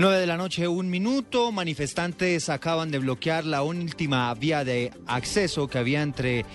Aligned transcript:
9 0.00 0.18
de 0.18 0.26
la 0.26 0.38
noche, 0.38 0.66
un 0.66 0.88
minuto. 0.88 1.52
Manifestantes 1.52 2.48
acaban 2.48 2.90
de 2.90 2.98
bloquear 3.00 3.44
la 3.44 3.62
última 3.62 4.32
vía 4.32 4.64
de 4.64 4.94
acceso 5.06 5.68
que 5.68 5.76
había 5.76 6.00
entre 6.00 6.46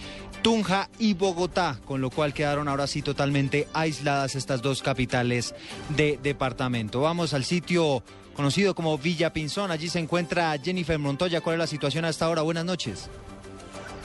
Tunja 0.41 0.90
y 0.98 1.13
Bogotá, 1.13 1.80
con 1.85 2.02
lo 2.02 2.09
cual 2.09 2.34
quedaron 2.34 2.68
ahora 2.68 2.88
sí 2.88 3.04
totalmente 3.04 3.68
aisladas 3.71 4.34
estas 4.34 4.63
dos 4.63 4.81
capitales 4.81 5.54
de 5.90 6.18
departamento. 6.23 7.02
Vamos 7.02 7.35
al 7.35 7.44
sitio 7.44 8.02
conocido 8.34 8.73
como 8.73 8.98
Villa 8.98 9.31
Pinzón. 9.31 9.70
Allí 9.70 9.90
se 9.90 9.99
encuentra 9.99 10.57
Jennifer 10.57 10.98
Montoya. 10.98 11.40
¿Cuál 11.41 11.57
es 11.57 11.59
la 11.59 11.68
situación 11.68 12.04
hasta 12.05 12.26
ahora? 12.26 12.41
Buenas 12.41 12.66
noches. 12.66 13.12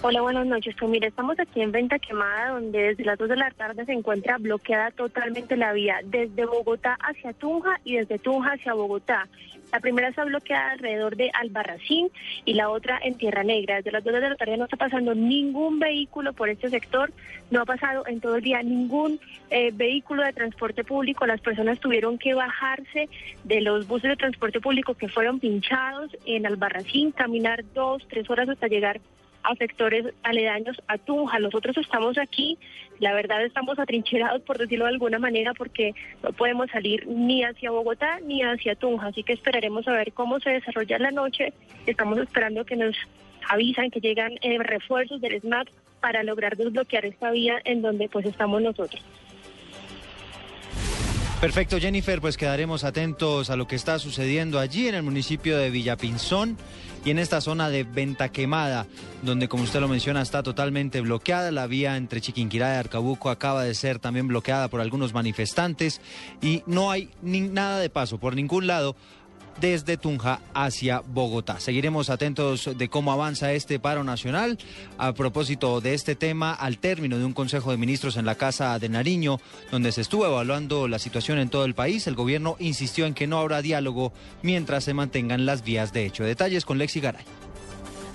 Hola, 0.03 0.23
buenas 0.23 0.47
noches. 0.47 0.75
Pues 0.79 0.91
mira, 0.91 1.09
estamos 1.09 1.39
aquí 1.39 1.61
en 1.61 1.73
Venta 1.73 1.99
Quemada, 1.99 2.53
donde 2.53 2.79
desde 2.79 3.05
las 3.05 3.19
2 3.19 3.29
de 3.29 3.37
la 3.37 3.51
tarde 3.51 3.85
se 3.85 3.93
encuentra 3.93 4.39
bloqueada 4.39 4.91
totalmente 4.93 5.59
la 5.59 5.75
vía 5.75 5.99
desde 6.03 6.47
Bogotá 6.47 6.97
hacia 7.03 7.35
Tunja 7.35 7.79
y 7.85 7.97
desde 7.97 8.19
Tunja 8.19 8.53
hacia 8.53 8.73
Bogotá. 8.73 9.29
La 9.71 9.81
primera 9.81 10.09
está 10.09 10.25
bloqueada 10.25 10.71
alrededor 10.71 11.17
de 11.17 11.31
Albarracín 11.35 12.09
y 12.47 12.55
la 12.55 12.71
otra 12.71 12.99
en 13.05 13.16
Tierra 13.16 13.45
Negra. 13.45 13.77
Desde 13.77 13.93
las 13.93 14.02
2 14.02 14.15
de 14.15 14.21
la 14.30 14.37
tarde 14.37 14.57
no 14.57 14.65
está 14.65 14.79
pasando 14.79 15.15
ningún 15.15 15.79
vehículo 15.79 16.33
por 16.33 16.49
este 16.49 16.71
sector, 16.71 17.13
no 17.51 17.61
ha 17.61 17.67
pasado 17.67 18.07
en 18.07 18.21
todo 18.21 18.37
el 18.37 18.43
día 18.43 18.63
ningún 18.63 19.21
eh, 19.51 19.71
vehículo 19.71 20.23
de 20.23 20.33
transporte 20.33 20.83
público. 20.83 21.27
Las 21.27 21.43
personas 21.43 21.79
tuvieron 21.79 22.17
que 22.17 22.33
bajarse 22.33 23.11
de 23.45 23.61
los 23.61 23.87
buses 23.87 24.09
de 24.09 24.17
transporte 24.17 24.61
público 24.61 24.95
que 24.95 25.09
fueron 25.09 25.41
pinchados 25.41 26.17
en 26.24 26.46
Albarracín, 26.46 27.13
caminar 27.13 27.65
dos, 27.74 28.09
tres 28.09 28.30
horas 28.30 28.49
hasta 28.49 28.67
llegar 28.67 28.99
a 29.43 29.55
sectores 29.57 30.07
aledaños 30.23 30.80
a 30.87 30.99
Tunja. 30.99 31.38
Nosotros 31.38 31.77
estamos 31.79 32.19
aquí, 32.19 32.59
la 32.99 33.13
verdad 33.15 33.45
estamos 33.45 33.79
atrincherados 33.79 34.43
por 34.43 34.59
decirlo 34.59 34.85
de 34.87 34.93
alguna 34.93 35.19
manera 35.19 35.55
porque 35.55 35.95
no 36.23 36.33
podemos 36.33 36.71
salir 36.71 37.07
ni 37.07 37.43
hacia 37.45 37.71
Bogotá 37.71 38.21
ni 38.21 38.43
hacia 38.43 38.74
Tunja, 38.74 39.09
así 39.09 39.23
que 39.23 39.33
esperaremos 39.33 39.87
a 39.88 39.93
ver 39.93 40.13
cómo 40.13 40.41
se 40.41 40.51
desarrolla 40.51 40.99
la 40.99 41.11
noche. 41.11 41.52
Estamos 41.87 42.18
esperando 42.18 42.65
que 42.65 42.77
nos 42.77 42.96
avisan 43.49 43.91
que 43.91 44.01
llegan 44.01 44.33
eh, 44.43 44.59
refuerzos 44.59 45.21
del 45.21 45.41
SMAT 45.41 45.68
para 46.01 46.23
lograr 46.23 46.57
desbloquear 46.57 47.05
esta 47.05 47.30
vía 47.30 47.61
en 47.65 47.83
donde 47.83 48.09
pues 48.09 48.27
estamos 48.27 48.63
nosotros. 48.63 49.05
Perfecto, 51.41 51.79
Jennifer, 51.80 52.21
pues 52.21 52.37
quedaremos 52.37 52.85
atentos 52.85 53.49
a 53.49 53.57
lo 53.57 53.66
que 53.66 53.74
está 53.74 53.99
sucediendo 53.99 54.59
allí 54.59 54.88
en 54.88 54.95
el 54.95 55.02
municipio 55.02 55.57
de 55.57 55.71
Villapinzón 55.71 56.59
y 57.02 57.10
en 57.10 57.19
esta 57.19 57.41
zona 57.41 57.71
de 57.71 57.83
Venta 57.83 58.29
Quemada, 58.29 58.87
donde 59.23 59.49
como 59.49 59.63
usted 59.63 59.80
lo 59.80 59.88
menciona 59.88 60.21
está 60.21 60.43
totalmente 60.43 61.01
bloqueada. 61.01 61.51
La 61.51 61.66
vía 61.66 61.96
entre 61.96 62.21
Chiquinquirá 62.21 62.74
y 62.74 62.77
Arcabuco 62.77 63.30
acaba 63.30 63.65
de 63.65 63.74
ser 63.74 63.99
también 63.99 64.28
bloqueada 64.28 64.69
por 64.69 64.83
algunos 64.83 65.15
manifestantes 65.15 66.03
y 66.43 66.62
no 66.66 66.91
hay 66.91 67.09
nada 67.22 67.78
de 67.78 67.88
paso 67.88 68.19
por 68.19 68.37
ningún 68.37 68.66
lado 68.66 68.94
desde 69.60 69.97
Tunja 69.97 70.41
hacia 70.54 71.00
Bogotá. 71.00 71.60
Seguiremos 71.60 72.10
atentos 72.10 72.70
de 72.76 72.88
cómo 72.88 73.12
avanza 73.12 73.53
este 73.53 73.78
paro 73.78 74.04
nacional. 74.04 74.59
A 74.98 75.12
propósito 75.12 75.81
de 75.81 75.94
este 75.94 76.15
tema, 76.15 76.53
al 76.53 76.78
término 76.78 77.19
de 77.19 77.25
un 77.25 77.33
Consejo 77.33 77.71
de 77.71 77.77
Ministros 77.77 78.16
en 78.16 78.27
la 78.27 78.34
Casa 78.34 78.78
de 78.78 78.89
Nariño, 78.89 79.41
donde 79.71 79.93
se 79.93 80.00
estuvo 80.00 80.27
evaluando 80.27 80.89
la 80.89 80.99
situación 80.99 81.39
en 81.39 81.50
todo 81.50 81.65
el 81.65 81.75
país, 81.75 82.06
el 82.06 82.15
gobierno 82.15 82.56
insistió 82.59 83.06
en 83.06 83.15
que 83.15 83.27
no 83.27 83.39
habrá 83.39 83.62
diálogo 83.62 84.12
mientras 84.43 84.84
se 84.84 84.94
mantengan 84.94 85.47
las 85.47 85.65
vías 85.65 85.93
de 85.93 86.06
hecho. 86.06 86.25
Detalles 86.25 86.65
con 86.65 86.78
Lexi 86.78 87.00
Garay. 87.00 87.25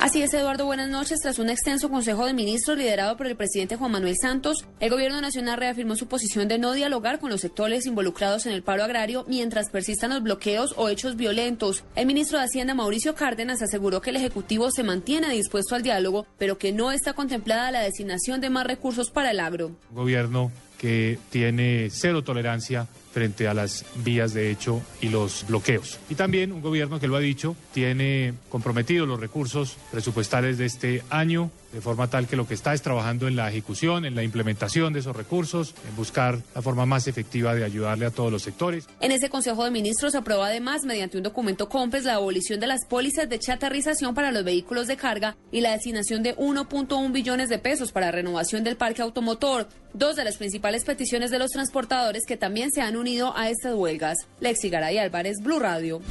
Así 0.05 0.21
es, 0.21 0.31
Eduardo, 0.35 0.67
buenas 0.67 0.87
noches. 0.87 1.19
Tras 1.19 1.39
un 1.39 1.49
extenso 1.49 1.89
Consejo 1.89 2.27
de 2.27 2.35
Ministros 2.35 2.77
liderado 2.77 3.17
por 3.17 3.25
el 3.25 3.35
presidente 3.35 3.75
Juan 3.75 3.89
Manuel 3.89 4.13
Santos, 4.21 4.63
el 4.79 4.91
Gobierno 4.91 5.19
Nacional 5.19 5.57
reafirmó 5.57 5.95
su 5.95 6.05
posición 6.05 6.47
de 6.47 6.59
no 6.59 6.73
dialogar 6.73 7.17
con 7.17 7.31
los 7.31 7.41
sectores 7.41 7.87
involucrados 7.87 8.45
en 8.45 8.53
el 8.53 8.61
paro 8.61 8.83
agrario 8.83 9.25
mientras 9.27 9.71
persistan 9.71 10.11
los 10.11 10.21
bloqueos 10.21 10.75
o 10.77 10.89
hechos 10.89 11.15
violentos. 11.15 11.83
El 11.95 12.05
ministro 12.05 12.37
de 12.37 12.45
Hacienda, 12.45 12.75
Mauricio 12.75 13.15
Cárdenas, 13.15 13.63
aseguró 13.63 13.99
que 13.99 14.11
el 14.11 14.17
Ejecutivo 14.17 14.69
se 14.69 14.83
mantiene 14.83 15.27
dispuesto 15.31 15.73
al 15.73 15.81
diálogo, 15.81 16.27
pero 16.37 16.59
que 16.59 16.71
no 16.71 16.91
está 16.91 17.13
contemplada 17.13 17.71
la 17.71 17.81
designación 17.81 18.41
de 18.41 18.51
más 18.51 18.67
recursos 18.67 19.09
para 19.09 19.31
el 19.31 19.39
agro. 19.39 19.71
Gobierno 19.89 20.51
que 20.77 21.17
tiene 21.31 21.89
cero 21.89 22.23
tolerancia 22.23 22.87
frente 23.15 23.47
a 23.47 23.53
las 23.53 23.85
vías 24.03 24.33
de 24.33 24.51
hecho 24.51 24.81
y 24.99 25.07
los 25.07 25.45
bloqueos. 25.47 25.99
Y 26.09 26.15
también 26.15 26.51
un 26.51 26.61
gobierno 26.61 26.99
que 26.99 27.07
lo 27.07 27.15
ha 27.15 27.21
dicho, 27.21 27.55
tiene 27.73 28.33
comprometidos 28.49 29.07
los 29.07 29.21
recursos 29.21 29.77
presupuestales 29.89 30.57
de 30.57 30.65
este 30.65 31.01
año, 31.09 31.49
de 31.75 31.81
forma 31.81 32.09
tal 32.09 32.25
que 32.25 32.37
lo 32.37 32.47
que 32.47 32.53
está 32.53 32.73
es 32.73 32.81
trabajando 32.81 33.27
en 33.27 33.35
la 33.35 33.49
ejecución, 33.49 34.05
en 34.05 34.15
la 34.15 34.23
implementación 34.23 34.93
de 34.93 35.01
esos 35.01 35.13
recursos, 35.13 35.75
en 35.87 35.95
buscar 35.97 36.41
la 36.55 36.61
forma 36.61 36.85
más 36.85 37.07
efectiva 37.07 37.53
de 37.53 37.65
ayudarle 37.65 38.05
a 38.05 38.11
todos 38.11 38.31
los 38.31 38.43
sectores. 38.43 38.87
En 39.01 39.11
ese 39.11 39.29
Consejo 39.29 39.65
de 39.65 39.71
Ministros 39.71 40.13
se 40.13 40.19
aprobó 40.19 40.43
además, 40.43 40.85
mediante 40.85 41.17
un 41.17 41.23
documento 41.23 41.67
COMPES, 41.67 42.05
la 42.05 42.13
abolición 42.13 42.61
de 42.61 42.67
las 42.67 42.85
pólizas 42.85 43.27
de 43.27 43.39
chatarrización 43.39 44.15
para 44.15 44.31
los 44.31 44.45
vehículos 44.45 44.87
de 44.87 44.95
carga 44.95 45.35
y 45.51 45.59
la 45.59 45.73
designación 45.73 46.23
de 46.23 46.37
1.1 46.37 47.11
billones 47.11 47.49
de 47.49 47.59
pesos 47.59 47.91
para 47.91 48.09
renovación 48.09 48.63
del 48.63 48.77
parque 48.77 49.01
automotor, 49.01 49.67
dos 49.93 50.15
de 50.15 50.23
las 50.23 50.37
principales 50.37 50.85
peticiones 50.85 51.29
de 51.29 51.39
los 51.39 51.51
transportadores 51.51 52.23
que 52.25 52.37
también 52.37 52.71
se 52.71 52.81
han 52.81 52.95
unido 52.95 53.35
a 53.35 53.49
estas 53.49 53.75
huelgas. 53.75 54.17
Lexi 54.39 54.69
Garay 54.69 54.97
Álvarez, 54.97 55.39
Blue 55.43 55.59
Radio. 55.59 56.01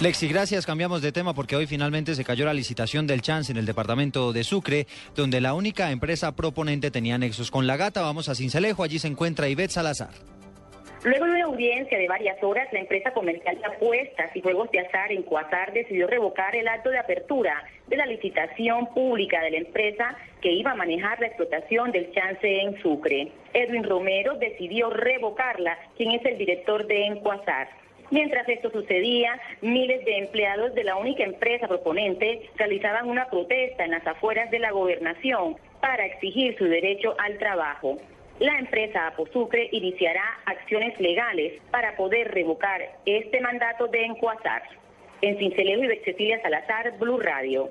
Lexi, 0.00 0.28
gracias. 0.28 0.64
Cambiamos 0.64 1.02
de 1.02 1.12
tema 1.12 1.34
porque 1.34 1.56
hoy 1.56 1.66
finalmente 1.66 2.14
se 2.14 2.24
cayó 2.24 2.46
la 2.46 2.54
licitación 2.54 3.06
del 3.06 3.20
Chance 3.20 3.52
en 3.52 3.58
el 3.58 3.66
departamento 3.66 4.32
de 4.32 4.44
Sucre, 4.44 4.86
donde 5.14 5.42
la 5.42 5.52
única 5.52 5.90
empresa 5.90 6.34
proponente 6.34 6.90
tenía 6.90 7.18
nexos 7.18 7.50
con 7.50 7.66
la 7.66 7.76
gata. 7.76 8.00
Vamos 8.00 8.30
a 8.30 8.34
Cincelejo, 8.34 8.82
allí 8.82 8.98
se 8.98 9.08
encuentra 9.08 9.50
Ivette 9.50 9.72
Salazar. 9.72 10.08
Luego 11.04 11.26
de 11.26 11.32
una 11.32 11.44
audiencia 11.44 11.98
de 11.98 12.08
varias 12.08 12.42
horas, 12.42 12.66
la 12.72 12.80
empresa 12.80 13.10
comercial 13.12 13.58
de 13.58 13.66
apuestas 13.66 14.34
y 14.34 14.40
juegos 14.40 14.70
de 14.70 14.80
azar 14.80 15.12
en 15.12 15.22
Cuasar 15.22 15.74
decidió 15.74 16.06
revocar 16.06 16.56
el 16.56 16.68
acto 16.68 16.88
de 16.88 16.98
apertura 16.98 17.62
de 17.86 17.96
la 17.98 18.06
licitación 18.06 18.86
pública 18.94 19.42
de 19.42 19.50
la 19.50 19.58
empresa 19.58 20.16
que 20.40 20.50
iba 20.50 20.70
a 20.70 20.76
manejar 20.76 21.20
la 21.20 21.26
explotación 21.26 21.92
del 21.92 22.10
chance 22.12 22.60
en 22.62 22.80
Sucre. 22.80 23.32
Edwin 23.52 23.84
Romero 23.84 24.36
decidió 24.36 24.88
revocarla, 24.88 25.78
quien 25.98 26.12
es 26.12 26.24
el 26.24 26.38
director 26.38 26.86
de 26.86 27.04
Encuasar. 27.04 27.68
Mientras 28.10 28.48
esto 28.48 28.70
sucedía, 28.70 29.40
miles 29.60 30.04
de 30.04 30.18
empleados 30.18 30.74
de 30.74 30.82
la 30.82 30.96
única 30.96 31.22
empresa 31.22 31.68
proponente 31.68 32.50
realizaban 32.56 33.08
una 33.08 33.30
protesta 33.30 33.84
en 33.84 33.92
las 33.92 34.06
afueras 34.06 34.50
de 34.50 34.58
la 34.58 34.72
gobernación 34.72 35.56
para 35.80 36.06
exigir 36.06 36.56
su 36.58 36.64
derecho 36.64 37.14
al 37.18 37.38
trabajo. 37.38 37.98
La 38.40 38.58
empresa 38.58 39.06
Aposucre 39.06 39.68
iniciará 39.70 40.24
acciones 40.46 40.98
legales 40.98 41.60
para 41.70 41.94
poder 41.96 42.32
revocar 42.32 42.80
este 43.06 43.40
mandato 43.40 43.86
de 43.86 44.04
Encuazar. 44.04 44.62
En 45.22 45.38
Cincelejo 45.38 45.84
y 45.84 45.98
Cecilia 45.98 46.40
Salazar, 46.40 46.98
Blue 46.98 47.20
Radio. 47.20 47.70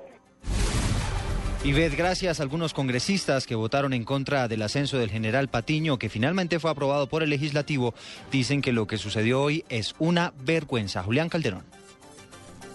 Ivette, 1.62 1.94
gracias 1.94 2.40
a 2.40 2.42
algunos 2.42 2.72
congresistas 2.72 3.46
que 3.46 3.54
votaron 3.54 3.92
en 3.92 4.04
contra 4.04 4.48
del 4.48 4.62
ascenso 4.62 4.96
del 4.96 5.10
general 5.10 5.48
Patiño, 5.48 5.98
que 5.98 6.08
finalmente 6.08 6.58
fue 6.58 6.70
aprobado 6.70 7.06
por 7.06 7.22
el 7.22 7.28
legislativo, 7.28 7.92
dicen 8.32 8.62
que 8.62 8.72
lo 8.72 8.86
que 8.86 8.96
sucedió 8.96 9.42
hoy 9.42 9.66
es 9.68 9.94
una 9.98 10.32
vergüenza. 10.42 11.02
Julián 11.02 11.28
Calderón. 11.28 11.64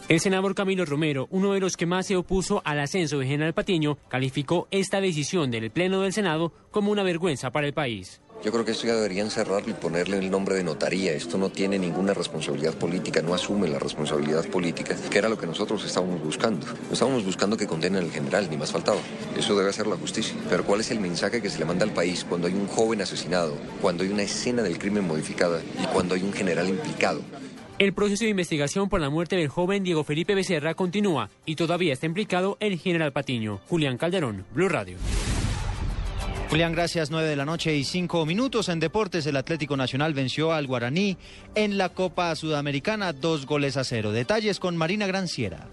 El 0.07 0.19
senador 0.19 0.53
Camilo 0.53 0.85
Romero, 0.85 1.27
uno 1.31 1.53
de 1.53 1.61
los 1.61 1.77
que 1.77 1.87
más 1.87 2.05
se 2.05 2.15
opuso 2.15 2.61
al 2.63 2.79
ascenso 2.79 3.17
de 3.17 3.25
General 3.25 3.55
Patiño, 3.55 3.97
calificó 4.07 4.67
esta 4.69 5.01
decisión 5.01 5.49
del 5.49 5.71
Pleno 5.71 6.01
del 6.01 6.13
Senado 6.13 6.53
como 6.69 6.91
una 6.91 7.01
vergüenza 7.01 7.49
para 7.49 7.65
el 7.65 7.73
país. 7.73 8.21
Yo 8.43 8.51
creo 8.51 8.63
que 8.63 8.71
esto 8.71 8.85
ya 8.85 8.93
deberían 8.95 9.31
cerrarlo 9.31 9.71
y 9.71 9.73
ponerle 9.73 10.19
el 10.19 10.29
nombre 10.29 10.55
de 10.55 10.63
notaría. 10.63 11.13
Esto 11.13 11.37
no 11.37 11.49
tiene 11.49 11.79
ninguna 11.79 12.13
responsabilidad 12.13 12.75
política, 12.75 13.21
no 13.21 13.33
asume 13.33 13.67
la 13.67 13.79
responsabilidad 13.79 14.45
política, 14.47 14.95
que 15.09 15.17
era 15.17 15.29
lo 15.29 15.37
que 15.37 15.47
nosotros 15.47 15.83
estábamos 15.83 16.23
buscando. 16.23 16.67
No 16.67 16.93
estábamos 16.93 17.25
buscando 17.25 17.57
que 17.57 17.65
condenen 17.65 18.03
al 18.03 18.11
general, 18.11 18.47
ni 18.49 18.57
más 18.57 18.71
faltaba. 18.71 18.99
Eso 19.35 19.57
debe 19.57 19.71
hacer 19.71 19.87
la 19.87 19.95
justicia. 19.95 20.35
Pero 20.47 20.63
¿cuál 20.63 20.81
es 20.81 20.91
el 20.91 20.99
mensaje 20.99 21.41
que 21.41 21.49
se 21.49 21.57
le 21.57 21.65
manda 21.65 21.85
al 21.85 21.93
país 21.93 22.23
cuando 22.27 22.47
hay 22.47 22.53
un 22.53 22.67
joven 22.67 23.01
asesinado, 23.01 23.55
cuando 23.81 24.03
hay 24.03 24.09
una 24.09 24.23
escena 24.23 24.61
del 24.61 24.77
crimen 24.77 25.07
modificada 25.07 25.61
y 25.81 25.85
cuando 25.87 26.13
hay 26.13 26.21
un 26.21 26.33
general 26.33 26.69
implicado? 26.69 27.21
El 27.77 27.93
proceso 27.93 28.23
de 28.23 28.29
investigación 28.29 28.87
por 28.87 29.01
la 29.01 29.09
muerte 29.09 29.35
del 29.35 29.49
joven 29.49 29.83
Diego 29.83 30.03
Felipe 30.05 30.33
Becerra 30.33 30.75
continúa 30.75 31.29
y 31.45 31.55
todavía 31.55 31.91
está 31.93 32.05
implicado 32.05 32.57
el 32.61 32.77
general 32.77 33.11
Patiño. 33.11 33.59
Julián 33.67 33.97
Calderón, 33.97 34.45
Blue 34.53 34.69
Radio. 34.69 34.97
Julián, 36.49 36.73
gracias. 36.73 37.11
9 37.11 37.27
de 37.27 37.35
la 37.35 37.45
noche 37.45 37.75
y 37.75 37.83
5 37.83 38.25
minutos. 38.25 38.69
En 38.69 38.79
deportes, 38.79 39.25
el 39.25 39.35
Atlético 39.35 39.75
Nacional 39.75 40.13
venció 40.13 40.53
al 40.53 40.67
Guaraní 40.67 41.17
en 41.55 41.77
la 41.77 41.89
Copa 41.89 42.33
Sudamericana, 42.35 43.13
dos 43.13 43.45
goles 43.45 43.77
a 43.77 43.83
cero. 43.83 44.11
Detalles 44.11 44.59
con 44.59 44.77
Marina 44.77 45.07
Granciera. 45.07 45.67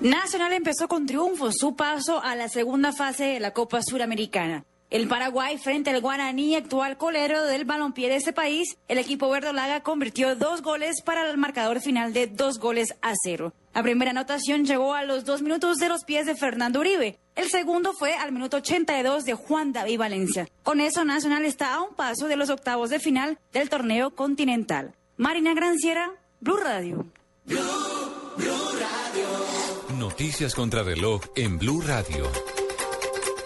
Nacional 0.00 0.52
empezó 0.52 0.88
con 0.88 1.06
triunfo 1.06 1.50
su 1.52 1.76
paso 1.76 2.22
a 2.22 2.34
la 2.34 2.48
segunda 2.48 2.92
fase 2.92 3.24
de 3.24 3.40
la 3.40 3.52
Copa 3.52 3.82
Suramericana. 3.82 4.64
El 4.92 5.08
Paraguay 5.08 5.56
frente 5.56 5.88
al 5.88 6.02
Guaraní, 6.02 6.54
actual 6.54 6.98
colero 6.98 7.44
del 7.44 7.64
balompié 7.64 8.10
de 8.10 8.16
este 8.16 8.34
país, 8.34 8.76
el 8.88 8.98
equipo 8.98 9.30
verdolaga 9.30 9.82
convirtió 9.82 10.36
dos 10.36 10.60
goles 10.60 11.00
para 11.00 11.30
el 11.30 11.38
marcador 11.38 11.80
final 11.80 12.12
de 12.12 12.26
dos 12.26 12.58
goles 12.58 12.94
a 13.00 13.14
cero. 13.24 13.54
La 13.72 13.82
primera 13.82 14.10
anotación 14.10 14.66
llegó 14.66 14.92
a 14.92 15.02
los 15.04 15.24
dos 15.24 15.40
minutos 15.40 15.78
de 15.78 15.88
los 15.88 16.04
pies 16.04 16.26
de 16.26 16.34
Fernando 16.34 16.80
Uribe. 16.80 17.18
El 17.36 17.48
segundo 17.48 17.94
fue 17.94 18.12
al 18.12 18.32
minuto 18.32 18.58
82 18.58 19.24
de 19.24 19.32
Juan 19.32 19.72
David 19.72 19.98
Valencia. 19.98 20.46
Con 20.62 20.78
eso 20.78 21.06
Nacional 21.06 21.46
está 21.46 21.72
a 21.72 21.80
un 21.80 21.94
paso 21.94 22.28
de 22.28 22.36
los 22.36 22.50
octavos 22.50 22.90
de 22.90 23.00
final 23.00 23.38
del 23.54 23.70
torneo 23.70 24.14
continental. 24.14 24.94
Marina 25.16 25.54
Granciera, 25.54 26.12
Blue 26.40 26.58
Radio. 26.58 27.06
Noticias 29.96 30.54
contra 30.54 30.82
reloj 30.82 31.22
en 31.34 31.56
Blue 31.56 31.80
Radio. 31.80 32.30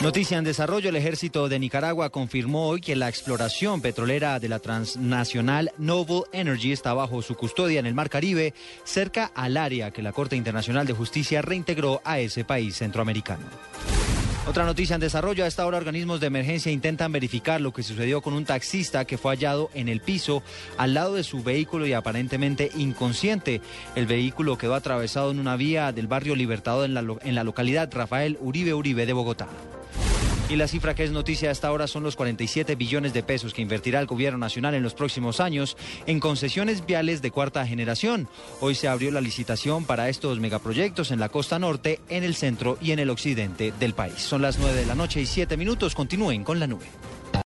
Noticia 0.01 0.37
en 0.37 0.45
desarrollo, 0.45 0.91
el 0.91 0.97
ejército 0.97 1.49
de 1.49 1.59
Nicaragua 1.59 2.11
confirmó 2.11 2.69
hoy 2.69 2.83
que 2.83 2.95
la 2.95 3.09
exploración 3.09 3.81
petrolera 3.81 4.39
de 4.39 4.51
la 4.51 4.59
transnacional 4.59 5.73
Noble 5.79 6.25
Energy 6.33 6.71
está 6.71 6.93
bajo 6.93 7.23
su 7.23 7.35
custodia 7.35 7.81
en 7.81 7.87
el 7.87 7.95
Mar 7.95 8.11
Caribe, 8.11 8.53
cerca 8.85 9.33
al 9.35 9.57
área 9.57 9.91
que 9.93 10.03
la 10.03 10.13
Corte 10.13 10.37
Internacional 10.37 10.87
de 10.87 10.93
Justicia 10.93 11.41
reintegró 11.41 12.03
a 12.05 12.19
ese 12.19 12.45
país 12.45 12.77
centroamericano. 12.77 13.47
Otra 14.47 14.65
noticia 14.65 14.95
en 14.95 15.01
desarrollo, 15.01 15.45
a 15.45 15.49
esta 15.49 15.67
hora 15.67 15.79
organismos 15.79 16.21
de 16.21 16.29
emergencia 16.29 16.71
intentan 16.71 17.11
verificar 17.11 17.61
lo 17.61 17.73
que 17.73 17.83
sucedió 17.83 18.21
con 18.21 18.35
un 18.35 18.45
taxista 18.45 19.07
que 19.07 19.19
fue 19.19 19.33
hallado 19.33 19.71
en 19.75 19.89
el 19.89 20.01
piso 20.01 20.43
al 20.77 20.95
lado 20.95 21.15
de 21.15 21.25
su 21.25 21.43
vehículo 21.43 21.85
y 21.87 21.95
aparentemente 21.95 22.71
inconsciente. 22.77 23.61
El 23.97 24.07
vehículo 24.07 24.57
quedó 24.57 24.75
atravesado 24.75 25.33
en 25.33 25.41
una 25.41 25.57
vía 25.57 25.91
del 25.91 26.07
barrio 26.07 26.37
Libertador 26.37 26.85
en 26.85 26.95
la, 26.95 27.05
en 27.23 27.35
la 27.35 27.45
localidad 27.45 27.91
Rafael 27.93 28.39
Uribe 28.41 28.73
Uribe 28.73 29.05
de 29.05 29.15
Bogotá. 29.15 29.49
Y 30.49 30.55
la 30.55 30.69
cifra 30.69 30.95
que 30.95 31.03
es 31.03 31.11
noticia 31.11 31.51
hasta 31.51 31.67
ahora 31.67 31.89
son 31.89 32.05
los 32.05 32.15
47 32.15 32.77
billones 32.77 33.13
de 33.13 33.25
pesos 33.25 33.53
que 33.53 33.63
invertirá 33.63 33.99
el 33.99 34.07
gobierno 34.07 34.39
nacional 34.39 34.75
en 34.75 34.83
los 34.85 34.95
próximos 34.95 35.41
años 35.41 35.77
en 36.07 36.21
concesiones 36.21 36.87
viales 36.87 37.21
de 37.21 37.33
cuarta 37.33 37.67
generación. 37.67 38.29
Hoy 38.61 38.77
se 38.77 38.87
abrió 38.87 39.11
la 39.11 39.21
licitación 39.21 39.85
para 39.85 40.09
estos 40.09 40.39
megaproyectos 40.39 41.11
en 41.11 41.19
la 41.19 41.31
costa 41.31 41.59
norte, 41.59 41.99
en 42.09 42.23
el 42.23 42.37
centro 42.37 42.79
y 42.81 42.93
en 42.93 43.01
el 43.01 43.11
occidente 43.11 43.73
del 43.81 43.95
país. 43.95 44.19
Son 44.19 44.41
las 44.41 44.61
9 44.61 44.79
de 44.79 44.87
la 44.87 44.95
noche 44.95 45.21
y 45.21 45.27
7 45.27 45.57
minutos. 45.57 45.97
Continúen 45.97 46.45
con 46.45 46.61
la 46.61 46.69
nube. 46.69 46.87